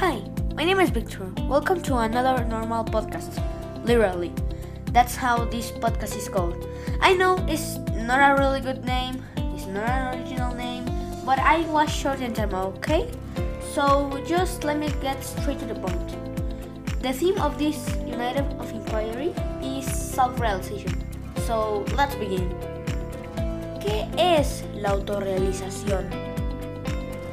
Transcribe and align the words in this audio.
Hi, 0.00 0.22
my 0.56 0.64
name 0.64 0.80
is 0.80 0.88
Victor. 0.88 1.30
Welcome 1.42 1.82
to 1.82 1.98
another 1.98 2.42
normal 2.46 2.86
podcast. 2.86 3.36
Literally. 3.84 4.32
That's 4.92 5.14
how 5.14 5.44
this 5.44 5.72
podcast 5.72 6.16
is 6.16 6.26
called. 6.26 6.66
I 7.02 7.12
know 7.12 7.36
it's 7.46 7.76
not 8.08 8.16
a 8.30 8.40
really 8.40 8.62
good 8.62 8.82
name, 8.82 9.22
it's 9.52 9.66
not 9.66 9.86
an 9.90 10.16
original 10.16 10.54
name, 10.54 10.86
but 11.26 11.38
I 11.38 11.68
was 11.68 11.92
short 11.92 12.20
and 12.20 12.34
time, 12.34 12.54
okay? 12.80 13.12
So 13.74 14.18
just 14.26 14.64
let 14.64 14.78
me 14.78 14.88
get 15.02 15.22
straight 15.22 15.58
to 15.58 15.66
the 15.66 15.74
point. 15.74 16.16
The 17.02 17.12
theme 17.12 17.36
of 17.36 17.58
this 17.58 17.76
United 18.06 18.48
of 18.58 18.72
Inquiry 18.72 19.34
is 19.60 19.84
self-realization. 19.84 20.96
So 21.44 21.84
let's 21.94 22.14
begin. 22.14 22.48
¿Qué 23.84 24.08
es 24.16 24.64
la 24.80 24.92
autorrealización? 24.92 26.08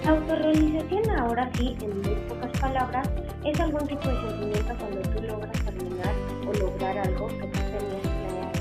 Autorrealización 0.06 1.10
ahora 1.18 1.50
sí, 1.58 1.78
en 1.82 2.02
muy 2.02 2.16
palabras, 2.60 3.08
es 3.46 3.60
algún 3.60 3.88
tipo 3.88 4.08
de 4.08 4.22
sentimiento 4.22 4.76
cuando 4.78 5.02
tú 5.02 5.22
logras 5.24 5.66
terminar 5.66 6.14
o 6.48 6.54
lograr 6.54 6.98
algo 6.98 7.28
que 7.28 7.48
tú 7.48 7.60
tenías 7.60 8.02
planeado. 8.02 8.52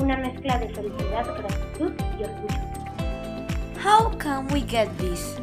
Una 0.00 0.16
mezcla 0.16 0.58
de 0.58 0.68
felicidad, 0.68 1.26
gratitud 1.38 1.92
y 2.18 2.24
orgullo. 2.24 2.72
How 3.84 4.16
can 4.18 4.46
we 4.52 4.60
get 4.60 4.88
this? 4.98 5.40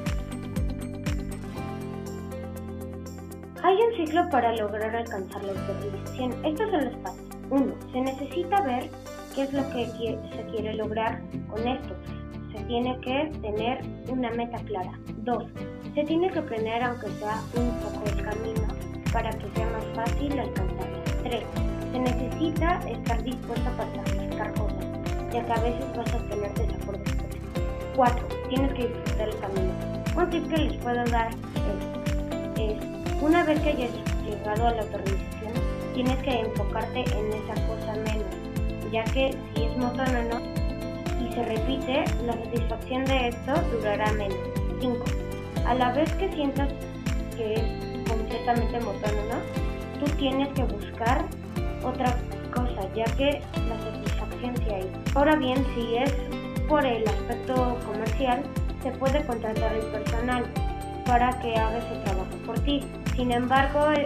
Hay 3.63 3.75
un 3.75 3.95
ciclo 3.97 4.29
para 4.29 4.55
lograr 4.55 4.95
alcanzar 4.95 5.43
la 5.43 5.51
autorrealización. 5.51 6.45
Estos 6.45 6.69
son 6.71 6.85
los 6.85 6.95
pasos. 6.97 7.25
1. 7.49 7.75
Se 7.91 8.01
necesita 8.01 8.61
ver 8.61 8.89
qué 9.35 9.43
es 9.43 9.53
lo 9.53 9.69
que 9.71 9.85
se 10.35 10.45
quiere 10.51 10.75
lograr 10.75 11.21
con 11.49 11.67
esto. 11.67 11.95
Se 12.53 12.63
tiene 12.65 12.99
que 13.01 13.31
tener 13.41 13.81
una 14.07 14.31
meta 14.31 14.57
clara. 14.59 14.97
2. 15.23 15.43
Se 15.99 16.05
tiene 16.05 16.31
que 16.31 16.41
planear 16.41 16.81
aunque 16.81 17.07
sea 17.19 17.43
un 17.57 17.71
poco 17.81 18.05
el 18.05 18.23
camino 18.23 18.67
para 19.11 19.31
que 19.31 19.49
sea 19.53 19.67
más 19.69 19.83
fácil 19.93 20.39
alcanzarlo. 20.39 20.97
3. 21.23 21.43
Se 21.91 21.99
necesita 21.99 22.79
estar 22.89 23.21
dispuesto 23.21 23.69
para 23.71 24.05
sacrificar 24.05 24.53
cosas, 24.53 24.85
ya 25.33 25.45
que 25.45 25.51
a 25.51 25.59
veces 25.59 25.97
vas 25.97 26.13
a 26.13 26.19
tener 26.29 26.53
desacuerdos. 26.53 27.13
4. 27.97 28.27
Tienes 28.47 28.73
que 28.75 28.87
disfrutar 28.87 29.27
el 29.27 29.39
camino. 29.39 29.73
Un 30.15 30.29
tip 30.29 30.47
que 30.47 30.57
les 30.57 30.77
puedo 30.77 31.03
dar 31.03 31.31
es, 32.55 32.61
es 32.61 33.21
una 33.21 33.43
vez 33.43 33.59
que 33.59 33.69
hayas 33.71 33.91
llegado 34.23 34.67
a 34.67 34.71
la 34.71 34.81
autorrealización, 34.83 35.51
tienes 35.95 36.17
que 36.19 36.39
enfocarte 36.39 37.01
en 37.01 37.33
esa 37.33 37.67
cosa 37.67 37.93
menos, 38.05 38.89
ya 38.89 39.03
que 39.03 39.35
si 39.53 39.63
es 39.65 39.75
monótono 39.75 40.39
y 41.19 41.33
se 41.33 41.43
repite, 41.43 42.05
la 42.25 42.35
satisfacción 42.45 43.03
de 43.03 43.27
esto 43.27 43.53
durará 43.73 44.13
menos. 44.13 44.37
5. 44.79 45.28
A 45.69 45.75
la 45.75 45.91
vez 45.91 46.11
que 46.13 46.27
sientas 46.33 46.67
que 47.37 47.53
es 47.53 48.09
completamente 48.09 48.79
monótono, 48.79 49.37
tú 49.99 50.05
tienes 50.17 50.47
que 50.53 50.63
buscar 50.63 51.23
otra 51.83 52.17
cosa, 52.51 52.91
ya 52.95 53.05
que 53.15 53.39
la 53.67 53.79
satisfacción 53.79 54.57
se 54.57 54.73
hay. 54.73 54.91
Ahora 55.13 55.35
bien, 55.35 55.63
si 55.75 55.97
es 55.97 56.11
por 56.67 56.83
el 56.83 57.07
aspecto 57.07 57.77
comercial, 57.85 58.41
se 58.81 58.89
puede 58.93 59.23
contratar 59.27 59.75
el 59.75 59.85
personal 59.91 60.43
para 61.05 61.39
que 61.39 61.55
haga 61.55 61.77
ese 61.77 62.01
trabajo 62.03 62.35
por 62.47 62.59
ti. 62.61 62.81
Sin 63.15 63.31
embargo, 63.31 63.91
eh, 63.91 64.05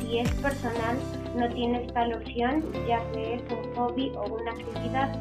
si 0.00 0.20
es 0.20 0.30
personal, 0.36 0.96
no 1.36 1.50
tienes 1.50 1.92
tal 1.92 2.14
opción, 2.14 2.64
ya 2.88 3.02
que 3.12 3.34
es 3.34 3.42
un 3.52 3.74
hobby 3.76 4.10
o 4.16 4.24
una 4.24 4.52
actividad. 4.52 5.12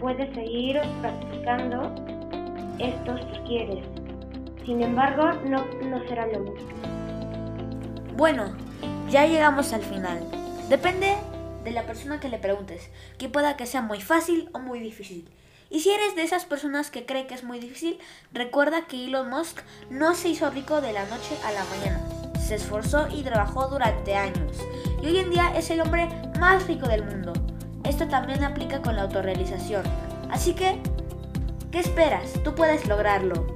Puedes 0.00 0.34
seguir 0.34 0.80
practicando 1.02 1.94
esto 2.78 3.18
si 3.18 3.40
quieres. 3.40 4.05
Sin 4.66 4.82
embargo, 4.82 5.32
no, 5.44 5.64
no 5.84 6.08
será 6.08 6.26
lo 6.26 6.40
mismo. 6.40 6.68
Bueno, 8.16 8.56
ya 9.08 9.24
llegamos 9.24 9.72
al 9.72 9.82
final. 9.82 10.28
Depende 10.68 11.14
de 11.62 11.70
la 11.70 11.84
persona 11.84 12.18
que 12.18 12.28
le 12.28 12.38
preguntes, 12.38 12.90
que 13.16 13.28
pueda 13.28 13.56
que 13.56 13.66
sea 13.66 13.80
muy 13.80 14.00
fácil 14.00 14.50
o 14.52 14.58
muy 14.58 14.80
difícil. 14.80 15.30
Y 15.70 15.80
si 15.80 15.90
eres 15.90 16.16
de 16.16 16.22
esas 16.22 16.46
personas 16.46 16.90
que 16.90 17.06
cree 17.06 17.28
que 17.28 17.34
es 17.34 17.44
muy 17.44 17.60
difícil, 17.60 17.98
recuerda 18.32 18.86
que 18.86 19.04
Elon 19.04 19.30
Musk 19.30 19.60
no 19.88 20.14
se 20.14 20.30
hizo 20.30 20.50
rico 20.50 20.80
de 20.80 20.92
la 20.92 21.04
noche 21.06 21.36
a 21.44 21.52
la 21.52 21.64
mañana. 21.64 22.00
Se 22.40 22.56
esforzó 22.56 23.06
y 23.08 23.22
trabajó 23.22 23.68
durante 23.68 24.16
años. 24.16 24.56
Y 25.00 25.06
hoy 25.06 25.18
en 25.18 25.30
día 25.30 25.52
es 25.56 25.70
el 25.70 25.80
hombre 25.80 26.08
más 26.40 26.66
rico 26.66 26.88
del 26.88 27.04
mundo. 27.04 27.32
Esto 27.84 28.08
también 28.08 28.42
aplica 28.42 28.82
con 28.82 28.96
la 28.96 29.02
autorrealización. 29.02 29.84
Así 30.28 30.54
que, 30.54 30.80
¿qué 31.70 31.78
esperas? 31.78 32.32
Tú 32.42 32.54
puedes 32.54 32.86
lograrlo. 32.88 33.55